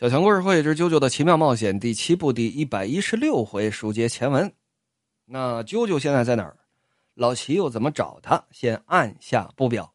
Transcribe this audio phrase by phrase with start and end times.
[0.00, 4.50] 小强故事会之《啾啾的奇妙冒险》第七部第一百一十六回书接前文。
[5.26, 6.56] 那啾啾现在在哪儿？
[7.12, 8.42] 老齐又怎么找他？
[8.50, 9.92] 先按下不表，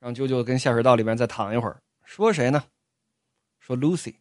[0.00, 1.80] 让啾啾跟下水道里面再躺一会儿。
[2.04, 2.64] 说谁呢？
[3.60, 4.16] 说 Lucy。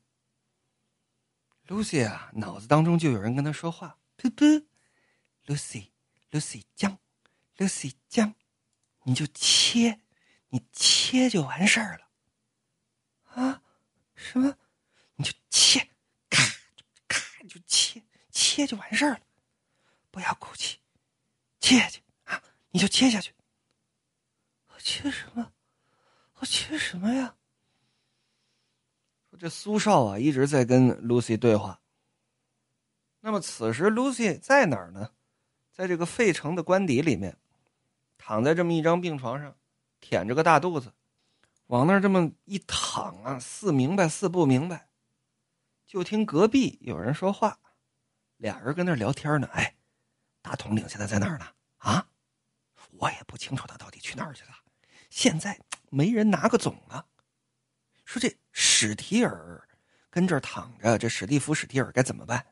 [1.68, 3.98] Lucy 啊，脑子当中就有人跟他说话。
[4.20, 4.66] 噗噗
[5.48, 6.96] ，Lucy，Lucy 酱
[7.58, 8.36] ，Lucy 酱，
[9.02, 10.00] 你就切，
[10.50, 13.42] 你切就完事儿了。
[13.42, 13.64] 啊？
[14.14, 14.56] 什么？
[15.58, 15.80] 切，
[16.30, 16.44] 咔
[17.08, 19.22] 咔就切，切就完事儿了，
[20.12, 20.78] 不要哭泣，
[21.60, 22.44] 切下去啊！
[22.70, 23.34] 你就切下去。
[24.68, 25.52] 我切什么？
[26.36, 27.36] 我切什么呀？
[29.32, 31.82] 说这苏少啊，一直在跟 Lucy 对话。
[33.20, 35.10] 那么此时 Lucy 在哪儿呢？
[35.74, 37.36] 在这个费城的官邸里面，
[38.20, 39.58] 躺在这么一张病床上，
[40.00, 40.94] 舔着个大肚子，
[41.66, 44.87] 往那儿这么一躺啊，似明白似不明白。
[45.88, 47.58] 就听隔壁有人说话，
[48.36, 49.48] 俩人跟那聊天呢。
[49.54, 49.78] 哎，
[50.42, 51.48] 大统领现在在哪儿呢？
[51.78, 52.10] 啊，
[52.92, 54.52] 我也不清楚他到底去哪儿去了。
[55.10, 55.58] 现在
[55.90, 57.06] 没人拿个总啊。
[58.04, 59.66] 说这史提尔
[60.10, 62.46] 跟这儿躺着，这史蒂夫·史提尔该怎么办？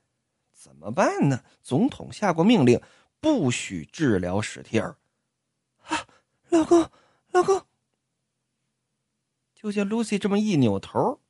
[0.53, 1.43] 怎么办呢？
[1.61, 2.81] 总统下过命令，
[3.19, 4.97] 不许治疗史提尔。
[5.83, 6.07] 啊，
[6.49, 6.89] 老公，
[7.31, 7.65] 老公。
[9.53, 11.21] 就见 Lucy 这么一扭头。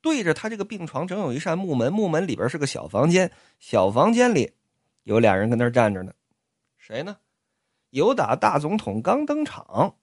[0.00, 4.52] 对着他这个病床，正有一扇木门，木门里边是个小房间，小房间里
[5.02, 6.12] 有俩人跟那站着呢。
[6.76, 7.16] 谁呢？
[7.90, 9.94] 有打大总统刚登场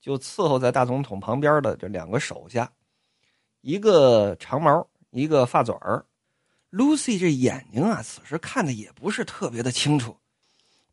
[0.00, 2.70] 就伺候在大总统旁边的这两个手下，
[3.60, 6.04] 一个长毛，一个发嘴儿。
[6.70, 10.16] Lucy 这眼睛啊，此时看的也不是特别的清楚，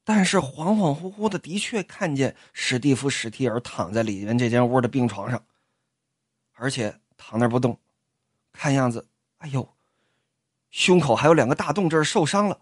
[0.03, 5.43] 但是恍恍惚惚的，的确看见史蒂夫·史提尔躺在里面这间屋的病床上，
[6.53, 7.77] 而且躺那不动。
[8.53, 9.09] 看样子，
[9.39, 9.75] 哎呦，
[10.69, 12.61] 胸口还有两个大洞，这是受伤了。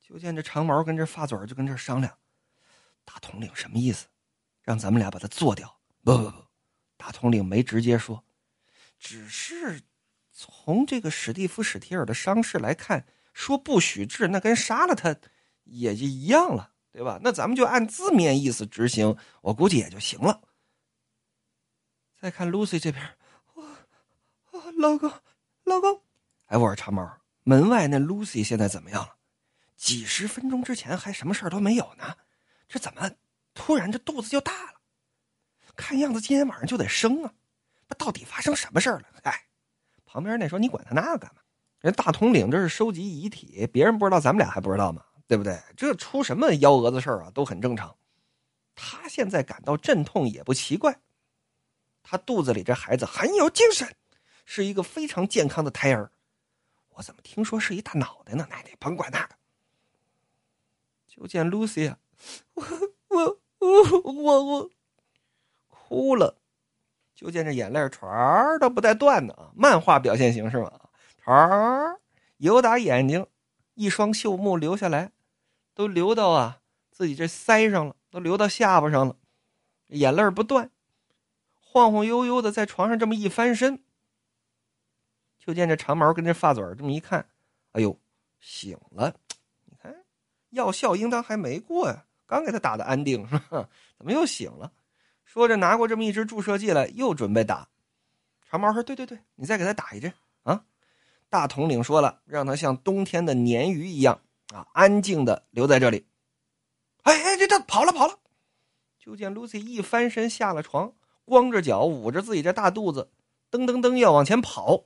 [0.00, 2.18] 就见这长毛跟这发嘴就跟这商量
[3.04, 4.06] ：“大统领什么意思？
[4.62, 6.44] 让咱们俩把他做掉？”不不不，
[6.96, 8.24] 大统领没直接说，
[8.98, 9.80] 只是
[10.32, 15.16] 从这个史蒂夫·史提尔的伤势来看，说不许治，那跟杀了他
[15.64, 17.20] 也就一样了，对吧？
[17.22, 20.42] 那咱们就按字面意思执行，我估计也就行了。
[22.20, 23.16] 再看 Lucy 这边。
[24.82, 25.08] 老公，
[25.62, 26.02] 老公，
[26.46, 27.08] 哎，我说长毛，
[27.44, 29.14] 门外那 Lucy 现在怎么样了？
[29.76, 32.16] 几十分钟之前还什么事儿都没有呢，
[32.66, 33.08] 这怎么
[33.54, 34.80] 突然这肚子就大了？
[35.76, 37.32] 看样子今天晚上就得生啊！
[37.86, 39.04] 那到底发生什么事儿了？
[39.22, 39.44] 哎，
[40.04, 41.40] 旁边那说你管他那干嘛？
[41.78, 45.04] 人大统领这是收集遗体，别人不知道，咱们俩还不知道吗？
[45.28, 45.62] 对不对？
[45.76, 47.96] 这出什么幺蛾子事儿啊，都很正常。
[48.74, 50.98] 他现在感到阵痛也不奇怪，
[52.02, 53.86] 他肚子里这孩子很有精神。
[54.44, 56.10] 是一个非常健康的胎儿，
[56.90, 58.46] 我怎么听说是一大脑袋呢？
[58.50, 59.34] 奶奶甭管那个。
[61.06, 61.98] 就见 Lucy 啊，
[62.54, 62.62] 我
[63.08, 64.70] 我我我我
[65.68, 66.38] 哭了，
[67.14, 69.52] 就见这眼泪唰儿都不带断的啊！
[69.54, 70.72] 漫画表现形式嘛，
[71.22, 72.00] 唰儿
[72.38, 73.26] 由打眼睛
[73.74, 75.12] 一双秀目流下来，
[75.74, 76.60] 都流到啊
[76.90, 79.16] 自己这腮上了，都流到下巴上了，
[79.88, 80.70] 眼泪不断，
[81.60, 83.84] 晃晃悠悠的在床上这么一翻身。
[85.44, 87.26] 就见这长毛跟这发嘴这么一看，
[87.72, 87.98] 哎呦，
[88.38, 89.12] 醒了！
[89.64, 89.92] 你看，
[90.50, 93.26] 药效应当还没过呀，刚给他打的安定，
[93.98, 94.70] 怎么又醒了？
[95.24, 97.68] 说着拿过这么一支注射剂来，又准备打。
[98.48, 100.12] 长毛说：“对对对，你再给他打一针
[100.44, 100.64] 啊！”
[101.28, 104.20] 大统领说了，让他像冬天的鲶鱼一样
[104.54, 106.06] 啊，安静的留在这里。
[107.02, 108.16] 哎哎，这这跑了跑了！
[108.96, 110.92] 就见 Lucy 一翻身下了床，
[111.24, 113.10] 光着脚捂着自己这大肚子，
[113.50, 114.84] 噔噔噔要往前跑。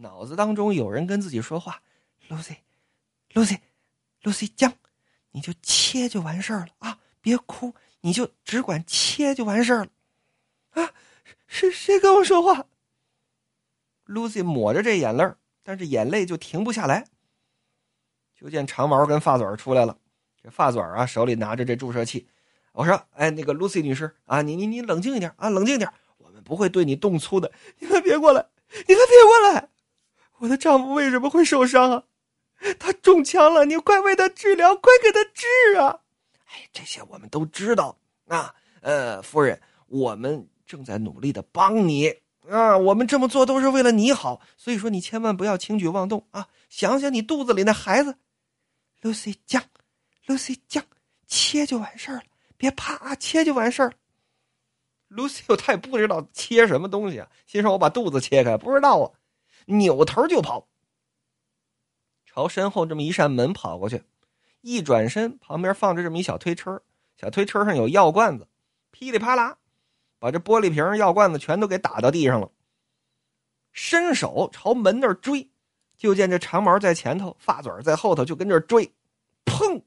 [0.00, 1.82] 脑子当中有人跟自己说话
[2.28, 4.72] ：“Lucy，Lucy，Lucy 酱，
[5.32, 7.00] 你就切就完事儿了啊！
[7.20, 9.90] 别哭，你就只管切就完事儿了。”
[10.80, 10.94] 啊，
[11.46, 12.66] 是谁跟我说话
[14.06, 15.28] ？Lucy 抹着这眼泪
[15.64, 17.08] 但是眼泪就停不下来。
[18.34, 19.98] 就见长毛跟发嘴出来了，
[20.40, 22.28] 这发嘴啊手里拿着这注射器。
[22.70, 27.50] 我说：“哎，那个 Lucy 女士啊，你你你冷静一点啊，冷静点，我们不会对你动粗的，
[27.80, 29.67] 你可别过来，你可别过来。”
[30.38, 32.02] 我的丈夫为什么会受伤啊？
[32.78, 36.00] 他中枪了，你快为他治疗，快给他治啊！
[36.46, 37.96] 哎，这些我们都知道
[38.26, 38.54] 啊。
[38.80, 42.12] 呃，夫人，我们正在努力的帮你
[42.48, 42.76] 啊。
[42.76, 46.48] 我们这么做都是为了你好，所以说你千万不要轻举妄动啊！
[46.68, 48.16] 想想你肚子里那孩子
[49.02, 49.62] ，Lucy 酱
[50.26, 50.84] ，Lucy 酱，
[51.26, 52.24] 切就完事儿了，
[52.56, 53.92] 别怕啊，切就完事儿。
[55.10, 59.10] Lucy 他也不知道切什么东西啊，心说我把肚子切开，不知道啊，
[59.68, 60.66] 扭头就跑，
[62.24, 64.02] 朝身后这么一扇门跑过去，
[64.62, 66.82] 一转身旁边放着这么一小推车，
[67.16, 68.48] 小推车上有药罐子，
[68.90, 69.58] 噼里啪啦，
[70.18, 72.50] 把这玻璃瓶、药罐子全都给打到地上了。
[73.72, 75.50] 伸手朝门那儿追，
[75.96, 78.92] 就见这长毛在前头，发嘴在后头，就跟这追，
[79.44, 79.82] 砰，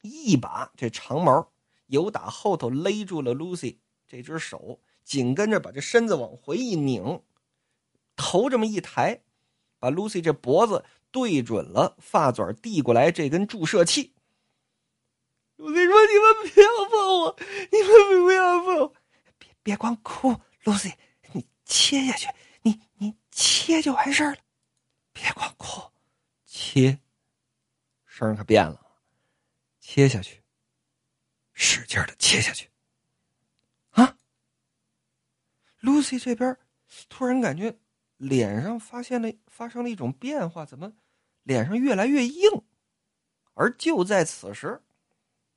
[0.00, 1.52] 一把这长毛
[1.88, 7.20] 由打后头勒住了 Lucy 这只手，紧跟着把这身子往回一拧，
[8.16, 9.22] 头这么一抬，
[9.86, 14.12] 把 Lucy 这脖子对准了发嘴递过来这根注射器。
[15.56, 17.36] Lucy 说：“你们不要碰我，
[17.70, 18.88] 你们不要碰我，
[19.38, 20.34] 别别光哭
[20.64, 20.92] ，Lucy，
[21.32, 22.26] 你切下去。”
[22.62, 24.38] 你你切就完事儿了，
[25.12, 25.92] 别光哭，
[26.44, 26.98] 切，
[28.04, 28.98] 声可变了，
[29.78, 30.42] 切下去，
[31.52, 32.68] 使劲的切下去，
[33.90, 34.18] 啊
[35.80, 36.58] ！Lucy 这边
[37.08, 37.78] 突然感觉
[38.16, 40.92] 脸上发现了发生了一种变化，怎么
[41.42, 42.62] 脸上越来越硬？
[43.54, 44.82] 而就在此时，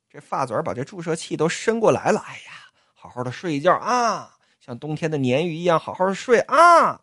[0.08, 2.20] 这发嘴把这注射器都伸过来了。
[2.20, 4.38] 哎呀，好好的睡一觉啊！
[4.60, 7.02] 像冬天的鲶鱼一样好好的睡啊！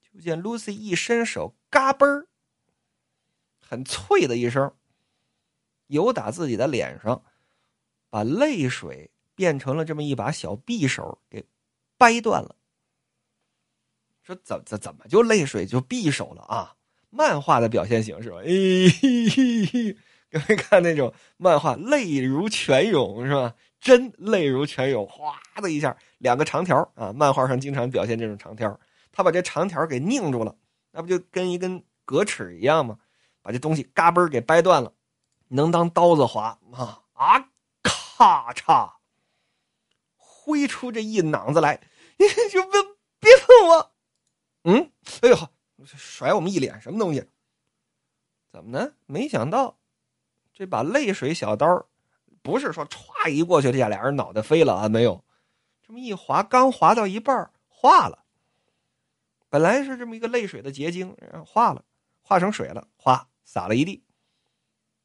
[0.00, 2.28] 就见 Lucy 一伸手，嘎嘣儿，
[3.60, 4.74] 很脆的一声，
[5.88, 7.24] 由打自己的脸上，
[8.08, 11.44] 把泪水变成了这么一把小匕首，给
[11.98, 12.56] 掰断了。
[14.26, 16.74] 说怎怎怎么就泪水就匕首了啊？
[17.10, 18.38] 漫画的表现形式吧？
[18.40, 18.46] 哎，
[20.28, 23.54] 各位看那种漫画，泪如泉涌是吧？
[23.80, 27.12] 真泪如泉涌，哗的一下，两个长条啊！
[27.12, 28.80] 漫画上经常表现这种长条，
[29.12, 30.56] 他把这长条给拧住了，
[30.90, 32.98] 那不就跟一根格尺一样吗？
[33.42, 34.92] 把这东西嘎嘣给掰断了，
[35.48, 37.48] 能当刀子划啊啊！
[37.84, 38.94] 咔嚓，
[40.16, 41.80] 挥出这一囊子来，
[42.18, 42.82] 你就别
[43.20, 43.92] 别碰我！
[44.68, 44.90] 嗯，
[45.22, 45.36] 哎呦，
[45.84, 47.24] 甩我们一脸什么东西？
[48.50, 48.92] 怎么呢？
[49.06, 49.78] 没想到
[50.52, 51.86] 这把泪水小刀。
[52.42, 54.88] 不是说歘一过去，这俩人脑袋飞了啊？
[54.88, 55.24] 没有，
[55.82, 58.24] 这么一划，刚划到一半化了。
[59.48, 61.84] 本来是这么一个泪水的结晶，化了，
[62.22, 64.04] 化成水了，哗，洒了一地。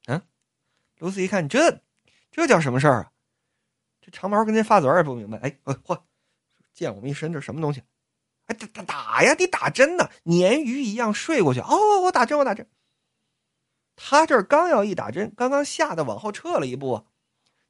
[0.06, 0.22] 嗯，
[1.00, 1.82] 露丝一看，这
[2.32, 3.12] 这叫什么事儿啊？
[4.02, 5.40] 这长毛跟这发嘴也不明白。
[5.40, 6.00] 哎，嚯，
[6.74, 7.82] 溅我们一身，这什么东西？
[8.54, 9.36] 打打打呀！
[9.38, 10.10] 你打针呢？
[10.26, 11.60] 鲶鱼一样睡过去。
[11.60, 12.68] 哦，我打针，我打针。
[13.96, 17.06] 他这刚要一打针，刚刚吓得往后撤了一步。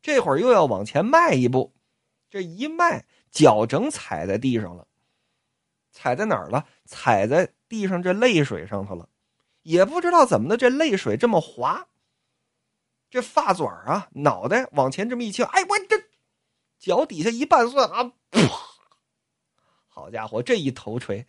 [0.02, 1.74] 这会儿又要往前迈一步，
[2.30, 4.88] 这一迈脚整踩在地上了，
[5.92, 6.66] 踩在哪儿了？
[6.86, 9.08] 踩在地上这泪水上头了，
[9.62, 11.88] 也不知道怎么的，这泪水这么滑。
[13.10, 16.02] 这发嘴啊，脑袋往前这么一倾，哎，我这
[16.80, 18.14] 脚底下一绊蒜啊，
[20.02, 21.24] 好家伙，这一头锤，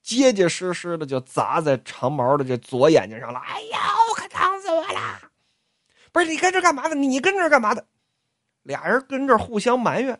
[0.00, 3.38] 结结实实的就砸在长毛的这左眼睛上了。
[3.40, 3.78] 哎呀，
[4.08, 5.20] 我可疼死我了！
[6.10, 6.94] 不是你跟这干嘛的？
[6.94, 7.86] 你跟这干嘛的？
[8.62, 10.18] 俩人跟这互相埋怨，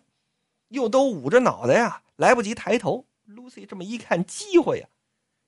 [0.69, 3.07] 又都捂着脑袋呀，来不及抬头。
[3.27, 4.89] Lucy 这么一看，机会呀，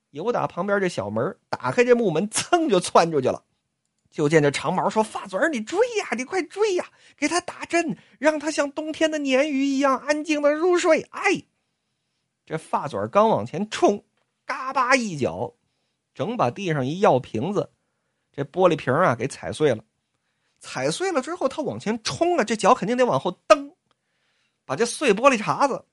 [0.09, 3.43] 由打旁边这小门打开，这木门噌就窜出去了。
[4.09, 11.43] 就见这长毛说：“发嘴你追呀，你快追呀，给他打针，让他像冬天的鲶鱼一样安静的入睡。”哎，
[12.47, 14.01] 这发嘴刚往前冲，
[14.45, 15.53] 嘎巴一脚，
[16.13, 17.69] 整把地上一药瓶子，
[18.31, 19.83] 这玻璃瓶啊给踩碎了。
[20.61, 23.75] 踩碎了之后，他往前冲啊，这脚肯定得往后蹬，
[24.63, 25.83] 把这碎玻璃碴子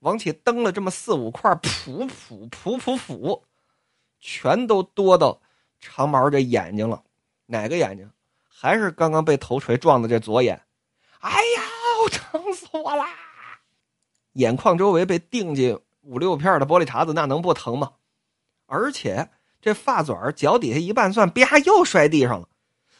[0.00, 3.42] 往起蹬了这么四五块，噗噗噗噗噗，
[4.18, 5.40] 全都多到
[5.78, 7.04] 长毛这眼睛了。
[7.46, 8.10] 哪个眼睛？
[8.48, 10.60] 还是刚刚被头锤撞的这左眼？
[11.20, 11.62] 哎呀，
[12.10, 13.06] 疼死我啦！
[14.34, 17.92] 眼眶周围被钉进五六片的玻璃碴子，那能不疼吗？
[18.66, 19.28] 而且
[19.60, 22.48] 这发嘴脚底下一拌蒜，啪，又摔地上了。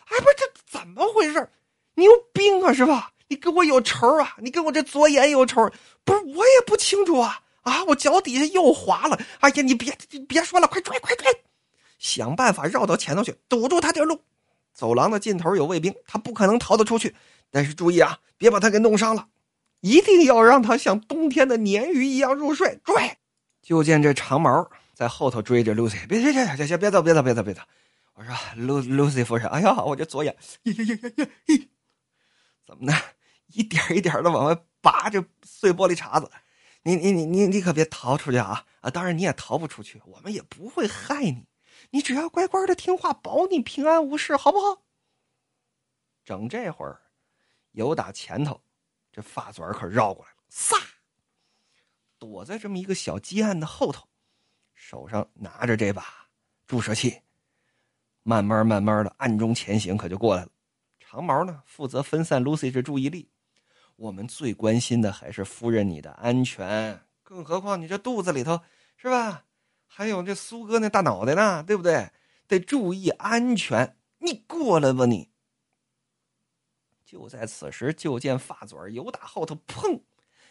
[0.07, 1.49] 哎，不是这怎么回事？
[1.95, 3.13] 你有病啊，是吧？
[3.29, 4.37] 你跟我有仇啊？
[4.39, 5.71] 你跟我这左眼有仇？
[6.05, 7.41] 不是，我也不清楚啊！
[7.63, 9.19] 啊，我脚底下又滑了。
[9.41, 9.97] 哎呀，你别
[10.29, 11.27] 别说了，快追，快追！
[11.99, 14.21] 想办法绕到前头去，堵住他的路。
[14.75, 17.15] 走廊的尽头有卫兵，他不可能逃得出去。
[17.51, 19.27] 但是注意啊，别把他给弄伤了，
[19.85, 22.81] 一定要让他像冬天的鲶鱼一样入睡。
[22.83, 23.19] 追！
[23.61, 27.61] 就见这长毛在后头追着 Lucy，别别别别别别走，别走，别走，别走。
[28.15, 31.67] 我说，Lucy 夫人，哎呀，我这左眼，呀呀呀呀呀！
[32.67, 32.97] 怎么呢？
[33.49, 36.31] 一点一点的往外拔这碎玻璃碴子，
[36.85, 38.65] 你你你你你可别逃出去啊！
[38.81, 41.45] 啊，当然你也逃不出去，我们也不会害你，
[41.91, 44.83] 你只要乖乖的听话，保你平安无事，好不好？
[46.25, 47.03] 整这会儿，
[47.73, 48.63] 有打前头，
[49.15, 50.77] 这发嘴可绕过来了，撒
[52.19, 54.09] 躲在这么一个小鸡案的后头，
[54.75, 56.05] 手上拿着这把
[56.67, 57.21] 注射器，
[58.25, 60.51] 慢慢慢慢的暗中前行，可就过来了。
[60.99, 63.31] 长毛呢，负责分散 Lucy 这注意力。
[63.95, 68.61] 我们最关心的还是夫人你的安全，更何况你这肚子里头
[68.97, 69.45] 是吧？
[69.87, 72.11] 还有这苏哥那大脑袋呢，对不对？
[72.49, 73.97] 得注意安全。
[74.19, 75.31] 你过来吧，你。
[77.15, 80.01] 就在此时，就见发嘴由打后头砰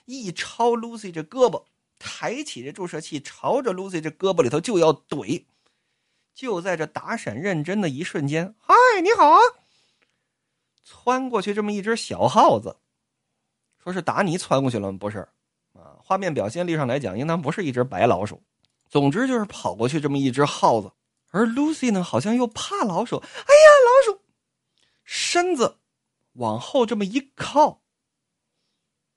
[0.05, 1.65] 一抄 Lucy 这胳膊，
[1.99, 5.43] 抬起这注射器，朝着 Lucy 这胳膊里头就要怼。
[6.33, 9.41] 就在这打闪认真的一瞬间，嗨，你好啊！
[10.85, 12.77] 窜过去这么一只小耗子，
[13.83, 14.97] 说是打你窜过去了吗？
[14.97, 15.27] 不是，
[15.73, 18.41] 啊，画面表现力上来讲，应当不是一只白老鼠。
[18.87, 20.89] 总之就是跑过去这么一只耗子，
[21.31, 23.17] 而 Lucy 呢，好像又怕老鼠。
[23.17, 23.67] 哎呀，
[24.07, 24.21] 老鼠，
[25.03, 25.77] 身子
[26.33, 27.81] 往后这么一靠，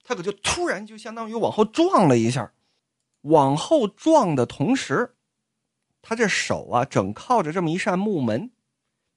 [0.03, 2.53] 他可就突然就相当于往后撞了一下，
[3.21, 5.15] 往后撞的同时，
[6.01, 8.51] 他这手啊，正靠着这么一扇木门。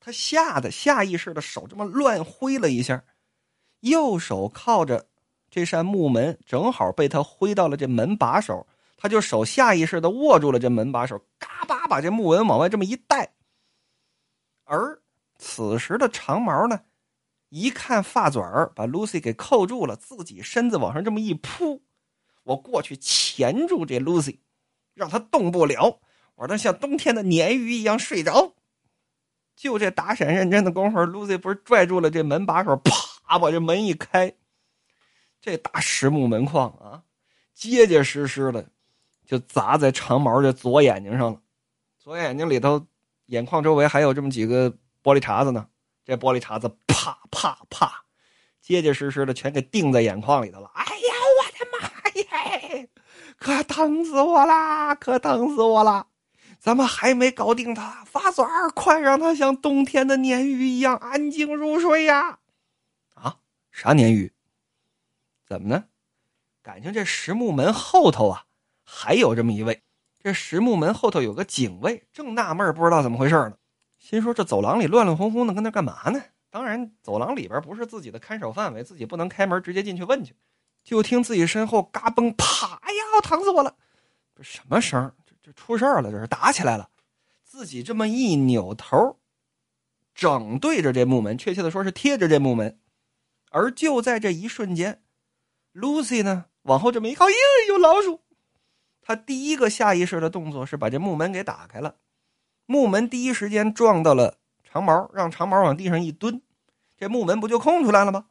[0.03, 3.05] 他吓得下意识的手这么乱挥了一下，
[3.81, 5.07] 右手靠着
[5.51, 8.67] 这扇木门，正好被他挥到了这门把手，
[8.97, 13.35] 他就手下意识的握住了这门把手，嘎巴把这木门往外这么一带。
[14.65, 15.03] 而
[15.37, 16.81] 此时的长毛呢，
[17.51, 21.83] 一看发嘴儿把 Lucy 给扣住了，自己身子往上这么一扑，
[22.45, 24.39] 我过去钳住这 Lucy，
[24.95, 26.01] 让他动不了，
[26.37, 28.55] 我让他像冬天的鲶鱼一样睡着。
[29.57, 34.33] 就这打闪认真的功夫，Lucy 不是拽住了这门把手，啪把这门一开，
[35.41, 37.03] 这大实木门框啊，
[37.53, 38.71] 结结实实的
[39.27, 41.43] 就砸在长毛这左眼睛上了。
[41.99, 42.87] 左眼睛里头
[43.27, 44.71] 眼眶周围还有这么几个
[45.03, 45.69] 玻璃碴子呢，
[46.11, 48.03] 这玻璃碴子啪啪啪，
[48.61, 50.69] 结结实实的全给钉在眼眶里头了。
[50.75, 51.87] 哎呀，我的妈
[52.81, 52.89] 呀，
[53.37, 54.93] 可疼死我啦！
[54.97, 56.09] 可疼死我了！
[56.59, 62.41] 咱们还没搞定他，发嘴儿，快让他像冬天的鲶鱼一样安静入睡呀！
[63.15, 63.37] 啊，
[63.71, 64.33] 啥鲶鱼？
[65.47, 65.85] 怎么呢？
[66.61, 68.47] 感情这实木门后头啊，
[68.83, 69.85] 还有这么一位。
[70.21, 73.53] 这实木门后头有个警卫，正纳闷不知道怎么回事呢。
[74.11, 76.21] 心说这走廊里乱乱哄哄的，跟那干嘛呢？
[76.51, 80.35] 当然，走廊里边不是自己的看守范围，自己不能开门直接进去问去。
[80.83, 83.77] 就听自己身后嘎嘣啪，哎呀，疼死我了！
[84.35, 85.13] 这什么声？
[85.41, 86.91] 这出事了，这是打起来了。
[87.45, 89.17] 自己这么一扭头，
[90.13, 92.81] 正对着这木门，确切的说是贴着这木门。
[93.53, 95.01] 而就在这一瞬间
[95.73, 97.33] ，Lucy 呢往后这么一靠，咦，
[97.69, 98.23] 有老鼠！
[99.01, 101.95] 他第一个下意识的动作是把这木门给打开了。
[102.71, 106.41] 木门第一时间撞到了长毛，让长毛往地上一蹲，
[106.97, 108.27] 这木门不就空出来了吗？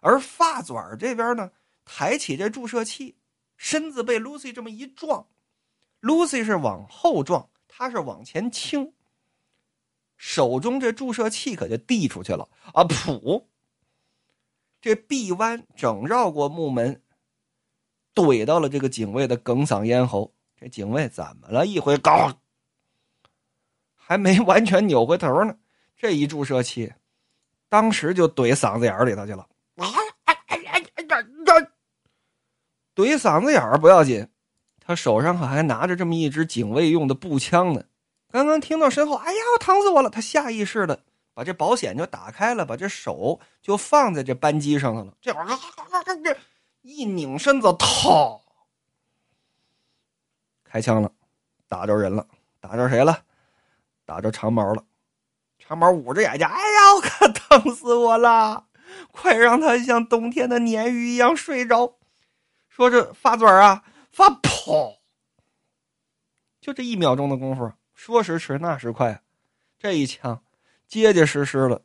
[0.00, 1.50] 而发嘴这边呢，
[1.84, 3.18] 抬起这注射器，
[3.58, 5.26] 身子被 Lucy 这么一撞。
[6.00, 8.94] Lucy 是往后撞，他是往前倾，
[10.16, 12.82] 手中这注射器可就递出去了啊！
[12.84, 13.44] 噗，
[14.80, 17.02] 这臂弯整绕过木门，
[18.14, 20.32] 怼到了这个警卫的哽嗓咽喉。
[20.58, 21.66] 这警卫怎么了？
[21.66, 22.32] 一回搞，
[24.08, 25.54] 还没 完全扭回头呢，
[25.94, 26.90] 这一注射器，
[27.68, 29.46] 当时就怼嗓子眼里头去了。
[29.76, 29.86] 啊！
[32.94, 34.26] 怼嗓子眼不要紧。
[34.80, 37.84] 他手上可还拿着这么一支警卫用的步枪呢。
[38.30, 40.08] 刚刚听到身后，哎呀，疼死我了！
[40.08, 40.98] 他下意识的
[41.34, 45.12] 把这保险就打开了，把这手就放在这扳机上头了。
[45.20, 45.46] 这会儿，
[46.24, 46.34] 这
[46.80, 48.40] 一拧身子，掏，
[50.64, 51.12] 开枪了，
[51.68, 52.26] 打着人了，
[52.58, 53.22] 打着谁了？
[54.08, 54.82] 打着长毛了。
[55.58, 57.28] 长毛捂着眼睛，哎呀，我可
[57.60, 58.68] 疼死我了！
[59.12, 61.98] 快让他像冬天的鲶鱼一样睡着。
[62.70, 63.84] 说这发嘴啊！
[64.10, 64.94] 发跑，
[66.58, 69.20] 就这一秒钟的功夫，说时迟，那时快，
[69.78, 70.42] 这一枪
[70.86, 71.82] 结结实实的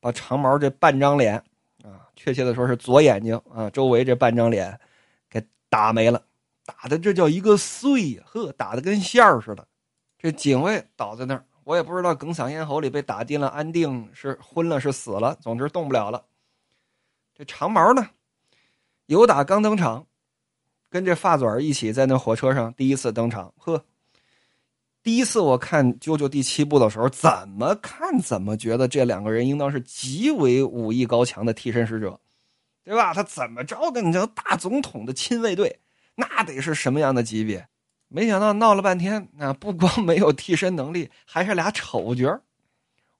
[0.00, 1.36] 把长毛这半张脸
[1.84, 4.80] 啊，确切的说是左眼睛啊，周围这半张脸
[5.30, 6.24] 给打没了，
[6.64, 9.68] 打的这叫一个碎，呵，打的跟馅儿似的。
[10.18, 16.24] 这警卫倒在那儿，我也不知道哽嗓咽喉里被打进了安定是昏了是死了，总之动不了了。
[17.34, 18.08] 这长毛呢，
[19.06, 20.06] 有打刚登场。
[20.90, 23.82] 跟这发嘴儿一起在那火车上第一次登场，呵！
[25.02, 32.20] 第一次我看《啾啾》第七部的时候，怎么看怎么觉得这两个人应当是极为武艺高强的替身使者，
[32.84, 33.14] 对吧？
[33.14, 35.80] 他怎么着跟你这大总统的亲卫队，
[36.14, 37.66] 那得是什么样的级别？
[38.12, 42.40] 没想到闹了半天，那不光没有替身能力，还是俩丑角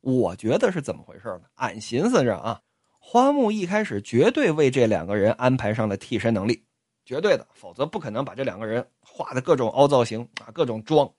[0.02, 1.42] 我觉得是怎么回事呢？
[1.54, 2.60] 俺寻思着啊，
[2.98, 6.62] 花木一开始绝对为这两个人安排上了替身能力。
[7.04, 11.10] 绝对的，否则不可能把这两个人画的各种凹造型啊，各种装。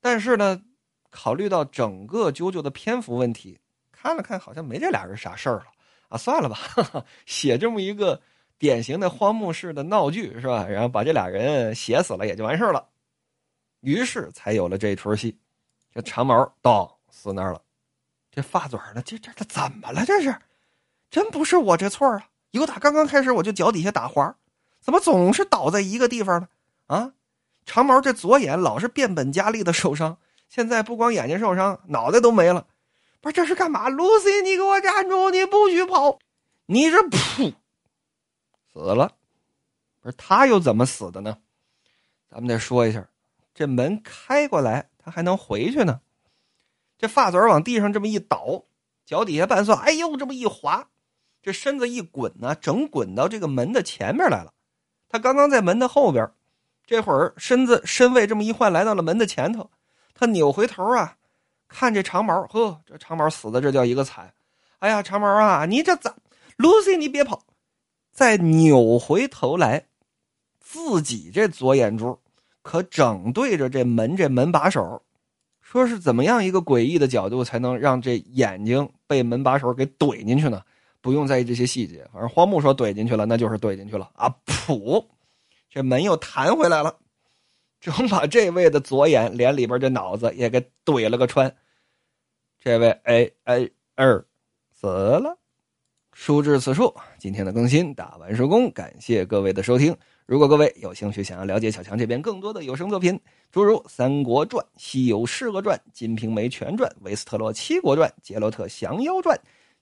[0.00, 0.60] 但是呢，
[1.10, 3.58] 考虑到整个啾啾的篇幅问题，
[3.92, 5.66] 看了看好像没这俩人啥事儿了
[6.08, 6.58] 啊，算了吧，
[7.24, 8.20] 写这么一个
[8.60, 10.66] 典型的荒木式的闹剧是吧？
[10.68, 12.86] 然后把这俩人写死了也就完事了。
[13.80, 15.36] 于是才有了这出戏。
[15.92, 17.60] 这长毛到死那儿了，
[18.30, 19.02] 这发嘴呢？
[19.02, 20.04] 这这这怎么了？
[20.04, 20.36] 这是，
[21.10, 22.28] 真不是我这错啊！
[22.50, 24.36] 由打刚刚开始我就脚底下打滑，
[24.80, 26.48] 怎么总是倒在一个地方呢？
[26.86, 27.12] 啊，
[27.64, 32.66] 长毛这左眼老是变本加厉的受伤，现在不光眼睛受伤，脑袋都没了。
[33.20, 35.30] 不是这是干嘛？Lucy，你给我站住！
[35.30, 36.18] 你不许跑！
[36.66, 37.54] 你这噗，
[38.72, 39.12] 死了。
[40.00, 41.36] 不是他又怎么死的呢？
[42.30, 43.08] 咱们得说一下，
[43.52, 46.00] 这门开过来，他还能回去呢。
[46.96, 48.64] 这发嘴往地上这么一倒，
[49.04, 50.88] 脚底下半算，哎呦，这么一滑。
[51.42, 54.52] 这身子一滚呢，整滚到这个门的前面来了。
[55.08, 56.30] 他刚刚在门的后边，
[56.86, 59.70] 这会儿身子身位这么一换，来到了门的前头。
[60.14, 61.16] 他扭回头啊，
[61.66, 64.32] 看这长毛，呵，这长毛死的这叫一个惨。
[64.78, 66.14] 哎呀，长毛啊，你这咋
[66.58, 67.42] ？Lucy，你别跑！
[68.12, 69.86] 再扭回头来，
[70.58, 72.18] 自己这左眼珠
[72.62, 75.02] 可整对着这门这门把手，
[75.60, 80.62] 说是怎么样一个诡异的角度才能让这眼睛被门把手给怼进去呢？
[81.02, 84.28] 不用在意这些细节，反正荒木说怼进去了，那就是怼进去了啊！
[84.44, 85.02] 噗，
[85.70, 86.94] 这门又弹回来了，
[87.80, 91.56] 正把这位的左眼脸里边这脑子也给怼了个穿。
[92.58, 94.22] 这位哎哎二
[94.74, 95.39] 死了。
[96.12, 99.96] 书至此处，今天的更新打完收工，感谢各位的收听。
[100.26, 103.18] 如果各位有兴趣想要了解小强这边更多的有声作品，
[103.50, 109.36] 诸如《三国传》《西游释厄传》《金瓶梅全传》《维斯特洛七国传》《杰洛特降妖传》。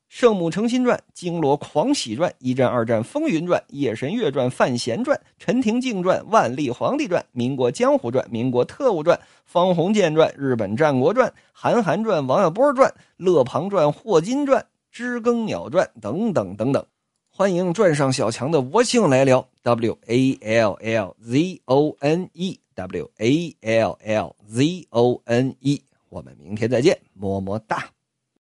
[0.08, 16.84] 圣母诚心传、金罗狂喜传、一战、二战风云传、夜神月传、范闲传、陈廷敬传、万历皇帝传、民国江湖传、民国特务传、方鸿渐传、日本战国传、韩寒传、王小波传、乐庞传、霍金传、知更鸟传等等等等，
[17.28, 19.48] 欢迎转上小强的魔性来聊。
[19.62, 27.90] W A L L Z O N E W A L L Z O N E，我们明天再见，么么哒。